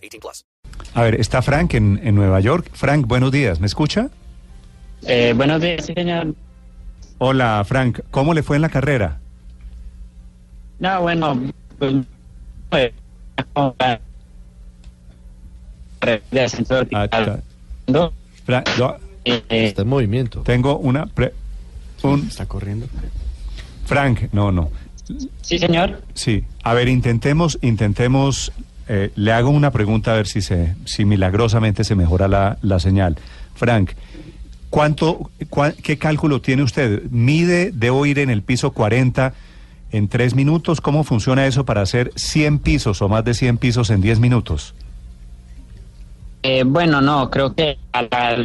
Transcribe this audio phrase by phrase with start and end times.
[0.00, 0.44] 18 plus.
[0.94, 2.68] A ver, está Frank en, en Nueva York.
[2.72, 3.60] Frank, buenos días.
[3.60, 4.08] ¿Me escucha?
[5.02, 6.34] Eh, buenos días, sí, señor.
[7.18, 8.00] Hola, Frank.
[8.10, 9.20] ¿Cómo le fue en la carrera?
[10.78, 11.40] No, bueno,
[11.78, 11.94] pues,
[12.70, 12.92] pues,
[13.54, 13.98] Ah,
[19.24, 20.40] Eh, Está en movimiento.
[20.42, 21.06] tengo una...
[21.06, 21.34] pre-
[22.02, 22.86] un- Está corriendo.
[23.84, 24.70] Frank, no, no.
[25.42, 26.02] sí, señor.
[26.14, 26.44] Sí.
[26.62, 28.50] A ver, intentemos, intentemos...
[28.92, 32.80] eh, le hago una pregunta a ver si, se, si milagrosamente se mejora la, la
[32.80, 33.16] señal.
[33.54, 33.92] Frank,
[34.68, 35.30] ¿cuánto,
[35.80, 37.04] ¿qué cálculo tiene usted?
[37.08, 39.32] ¿Mide, debo ir en el piso 40
[39.92, 40.80] en 3 minutos?
[40.80, 44.74] ¿Cómo funciona eso para hacer 100 pisos o más de 100 pisos en 10 minutos?
[46.42, 47.78] Eh, bueno, no, creo que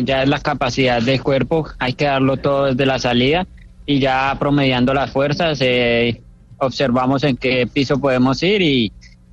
[0.03, 3.47] ya es la capacidad del cuerpo, hay que darlo todo desde la salida
[3.87, 6.21] y ya promediando las fuerzas, eh,
[6.59, 8.91] observamos en qué piso podemos ir y,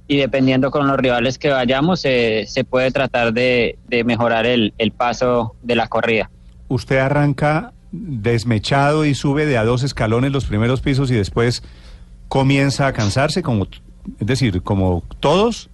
[0.09, 4.75] y dependiendo con los rivales que vayamos, eh, se puede tratar de, de mejorar el,
[4.79, 6.31] el paso de la corrida.
[6.69, 11.63] usted arranca desmechado y sube de a dos escalones los primeros pisos y después
[12.29, 13.67] comienza a cansarse, como,
[14.19, 15.69] es decir, como todos.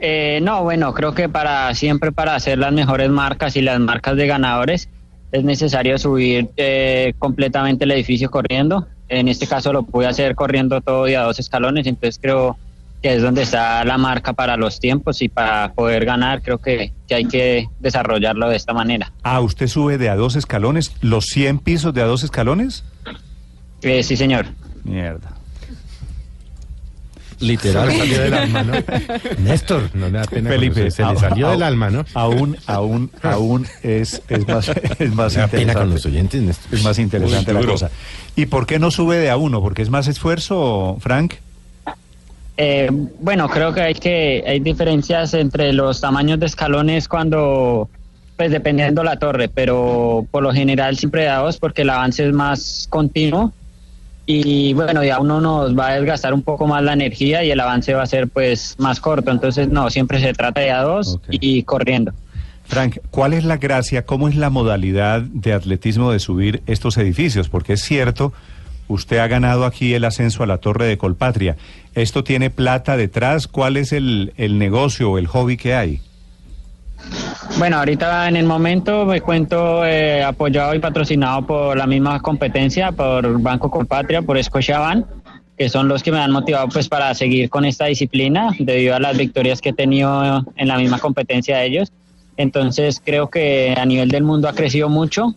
[0.00, 4.16] Eh, no, bueno, creo que para siempre para hacer las mejores marcas y las marcas
[4.16, 4.88] de ganadores
[5.32, 8.86] es necesario subir eh, completamente el edificio corriendo.
[9.08, 12.56] En este caso lo pude hacer corriendo todo y a dos escalones, entonces creo
[13.02, 16.92] que es donde está la marca para los tiempos y para poder ganar creo que,
[17.08, 19.12] que hay que desarrollarlo de esta manera.
[19.22, 22.84] Ah, usted sube de a dos escalones, los 100 pisos de a dos escalones.
[23.82, 24.46] Eh, sí, señor.
[24.84, 25.41] Mierda.
[27.42, 28.72] Literal salió del alma, ¿no?
[29.38, 30.48] Néstor, no le da pena.
[30.50, 32.04] Felipe, se, le salió a- del alma, ¿no?
[32.14, 35.86] Aún, aún, aún es, es más, es más da pena con interesante.
[35.94, 36.74] los oyentes, Néstor.
[36.74, 37.90] Es más interesante Uy, la cosa.
[38.36, 39.60] ¿Y por qué no sube de a uno?
[39.60, 41.34] ¿Porque es más esfuerzo, Frank?
[42.56, 42.88] Eh,
[43.20, 47.88] bueno, creo que hay que hay diferencias entre los tamaños de escalones cuando,
[48.36, 52.32] pues dependiendo la torre, pero por lo general siempre da dos porque el avance es
[52.34, 53.52] más continuo
[54.26, 57.60] y bueno, ya uno nos va a desgastar un poco más la energía y el
[57.60, 61.18] avance va a ser pues más corto, entonces no, siempre se trata de a dos
[61.28, 62.12] y corriendo.
[62.64, 67.48] Frank, ¿cuál es la gracia, cómo es la modalidad de atletismo de subir estos edificios?
[67.48, 68.32] Porque es cierto,
[68.88, 71.56] usted ha ganado aquí el ascenso a la Torre de Colpatria.
[71.94, 73.48] ¿Esto tiene plata detrás?
[73.48, 76.00] ¿Cuál es el, el negocio o el hobby que hay?
[77.58, 82.90] Bueno, ahorita en el momento me cuento eh, apoyado y patrocinado por la misma competencia,
[82.92, 85.06] por Banco Colpatria, por Scotiabank,
[85.56, 89.00] que son los que me han motivado pues para seguir con esta disciplina debido a
[89.00, 91.92] las victorias que he tenido en la misma competencia de ellos.
[92.36, 95.34] Entonces creo que a nivel del mundo ha crecido mucho.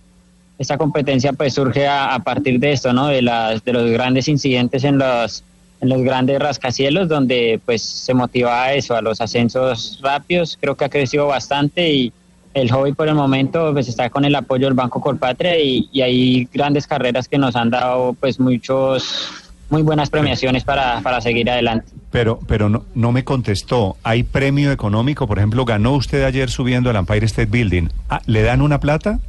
[0.57, 3.07] Esta competencia pues surge a, a partir de esto, ¿no?
[3.07, 5.43] De, las, de los grandes incidentes en los,
[5.81, 10.57] en los grandes rascacielos donde pues se motiva a eso, a los ascensos rápidos.
[10.59, 12.13] Creo que ha crecido bastante y
[12.53, 16.01] el hobby por el momento pues está con el apoyo del Banco Colpatria y, y
[16.01, 21.49] hay grandes carreras que nos han dado pues muchos muy buenas premiaciones para, para seguir
[21.49, 21.91] adelante.
[22.11, 23.97] Pero, pero no, no me contestó.
[24.03, 25.27] ¿Hay premio económico?
[25.27, 27.89] Por ejemplo, ganó usted ayer subiendo al Empire State Building.
[28.09, 29.19] Ah, ¿Le dan una plata?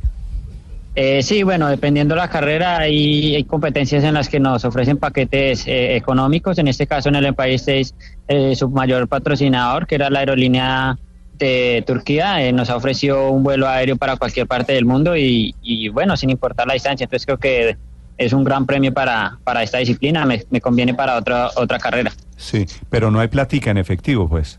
[0.98, 4.96] Eh, sí, bueno, dependiendo de la carrera, hay, hay competencias en las que nos ofrecen
[4.96, 6.56] paquetes eh, económicos.
[6.56, 7.88] En este caso, en el Empire State,
[8.28, 10.98] eh, su mayor patrocinador, que era la aerolínea
[11.34, 15.52] de Turquía, eh, nos ha ofrecido un vuelo aéreo para cualquier parte del mundo y,
[15.92, 17.04] bueno, sin importar la distancia.
[17.04, 17.76] Entonces creo que
[18.16, 20.24] es un gran premio para, para esta disciplina.
[20.24, 22.10] Me, me conviene para otra otra carrera.
[22.38, 24.58] Sí, pero no hay platica en efectivo, pues.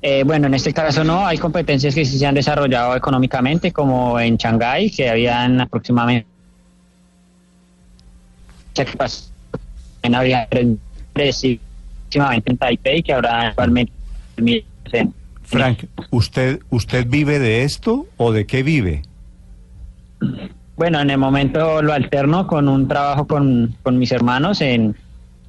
[0.00, 4.18] Eh, bueno, en este caso no, hay competencias que sí se han desarrollado económicamente, como
[4.20, 6.28] en Shanghái, que habían aproximadamente
[10.02, 10.48] en había
[11.12, 13.92] próximamente en Taipei, que habrá actualmente
[15.42, 19.02] Frank, ¿usted, ¿usted vive de esto o de qué vive?
[20.76, 24.94] Bueno, en el momento lo alterno con un trabajo con, con mis hermanos en,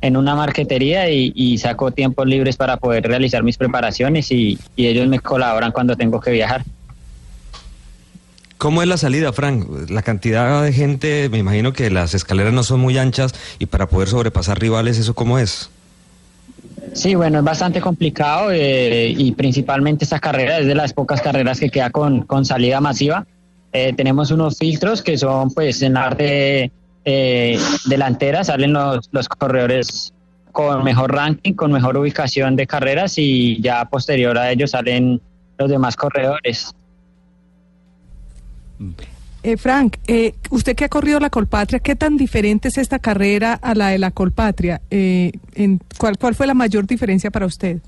[0.01, 4.88] en una marquetería y, y, saco tiempos libres para poder realizar mis preparaciones y, y,
[4.88, 6.63] ellos me colaboran cuando tengo que viajar.
[8.57, 9.90] ¿Cómo es la salida, Frank?
[9.90, 13.88] La cantidad de gente, me imagino que las escaleras no son muy anchas y para
[13.88, 15.69] poder sobrepasar rivales, ¿eso cómo es?
[16.94, 21.60] Sí, bueno, es bastante complicado eh, y principalmente esta carrera es de las pocas carreras
[21.60, 23.25] que queda con, con salida masiva.
[23.72, 26.72] Eh, tenemos unos filtros que son pues en la parte
[27.12, 30.14] eh, delantera, salen los, los corredores
[30.52, 35.20] con mejor ranking, con mejor ubicación de carreras y ya posterior a ellos salen
[35.58, 36.76] los demás corredores.
[39.42, 43.54] Eh, Frank, eh, usted que ha corrido la Colpatria, ¿qué tan diferente es esta carrera
[43.54, 44.82] a la de la Colpatria?
[44.92, 47.80] Eh, en, ¿cuál, ¿Cuál fue la mayor diferencia para usted?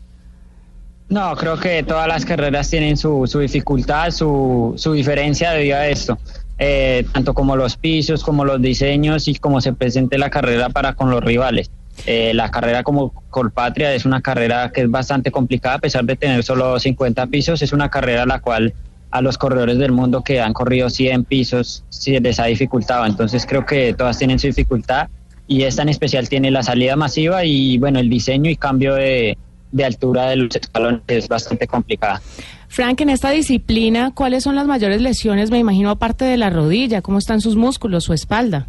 [1.10, 5.88] No, creo que todas las carreras tienen su, su dificultad, su, su diferencia debido a
[5.88, 6.18] esto.
[6.64, 10.94] Eh, tanto como los pisos, como los diseños y cómo se presente la carrera para
[10.94, 11.72] con los rivales.
[12.06, 16.16] Eh, la carrera como Colpatria es una carrera que es bastante complicada, a pesar de
[16.16, 18.76] tener solo 50 pisos, es una carrera a la cual
[19.10, 23.08] a los corredores del mundo que han corrido 100 pisos sí les ha dificultado.
[23.08, 25.10] Entonces creo que todas tienen su dificultad
[25.48, 29.36] y esta en especial tiene la salida masiva y bueno, el diseño y cambio de,
[29.72, 32.22] de altura de los escalones es bastante complicada.
[32.68, 35.52] Frank, en esta disciplina, ¿cuáles son las mayores lesiones?
[35.52, 38.68] Me imagino aparte de la rodilla, ¿cómo están sus músculos, su espalda?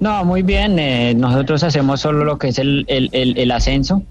[0.00, 0.78] No, muy bien.
[0.78, 4.02] eh, nosotros hacemos solo lo que es el, el, el, el ascenso.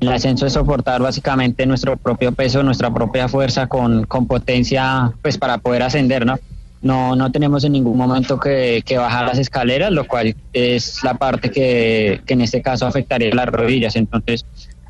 [0.00, 5.38] El ascenso es soportar básicamente nuestro propio peso, nuestra propia fuerza con, con potencia, pues
[5.38, 6.38] para poder ascender, ¿no?
[6.82, 11.14] No, no tenemos en ningún momento que, que bajar las escaleras, lo cual es la
[11.14, 13.94] parte que, que en este caso afectaría las rodillas.
[13.94, 14.44] Entonces,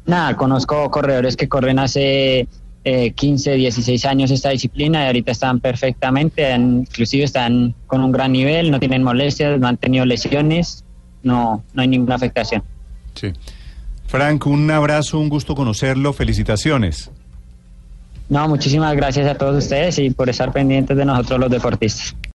[0.07, 2.47] nada, conozco corredores que corren hace
[2.85, 8.33] eh, 15, 16 años esta disciplina y ahorita están perfectamente, inclusive están con un gran
[8.33, 10.85] nivel, no tienen molestias, no han tenido lesiones,
[11.23, 12.63] no, no hay ninguna afectación.
[13.15, 13.33] Sí.
[14.07, 17.11] Frank, un abrazo, un gusto conocerlo, felicitaciones.
[18.29, 22.17] No, muchísimas gracias a todos ustedes y por estar pendientes de nosotros los deportistas.